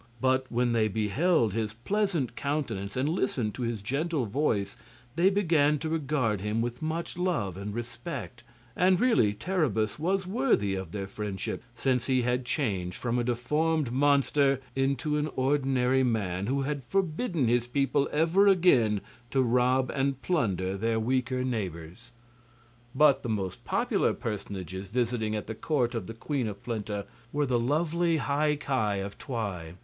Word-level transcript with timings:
But 0.19 0.51
when 0.51 0.71
they 0.71 0.87
beheld 0.87 1.53
his 1.53 1.73
pleasant 1.75 2.35
countenance 2.35 2.97
and 2.97 3.07
listened 3.07 3.53
to 3.53 3.61
his 3.61 3.83
gentle 3.83 4.25
voice 4.25 4.75
they 5.15 5.29
began 5.29 5.77
to 5.77 5.89
regard 5.89 6.41
him 6.41 6.59
with 6.59 6.81
much 6.81 7.19
love 7.19 7.55
and 7.55 7.71
respect; 7.71 8.43
and 8.75 8.99
really 8.99 9.31
Terribus 9.31 9.99
was 9.99 10.25
worthy 10.25 10.73
of 10.73 10.91
their 10.91 11.05
friendship 11.05 11.63
since 11.75 12.07
he 12.07 12.23
had 12.23 12.45
changed 12.45 12.97
from 12.97 13.19
a 13.19 13.23
deformed 13.23 13.91
monster 13.91 14.59
into 14.75 15.17
an 15.17 15.29
ordinary 15.35 16.01
man, 16.01 16.47
and 16.47 16.65
had 16.65 16.83
forbidden 16.85 17.47
his 17.47 17.67
people 17.67 18.09
ever 18.11 18.47
again 18.47 19.01
to 19.29 19.43
rob 19.43 19.91
and 19.93 20.19
plunder 20.23 20.75
their 20.77 20.99
weaker 20.99 21.43
neighbors. 21.43 22.11
But 22.95 23.21
the 23.21 23.29
most 23.29 23.63
popular 23.65 24.15
personages 24.15 24.87
visiting 24.87 25.35
at 25.35 25.45
the 25.45 25.53
court 25.53 25.93
of 25.93 26.07
the 26.07 26.15
Queen 26.15 26.47
of 26.47 26.63
Plenta 26.63 27.05
were 27.31 27.45
the 27.45 27.59
lovely 27.59 28.17
High 28.17 28.55
Ki 28.55 28.99
of 29.01 29.19
Twi. 29.19 29.75